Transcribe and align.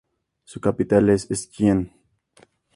Su 0.45 0.59
capital 0.59 1.09
es 1.11 1.27
Skien. 1.31 1.91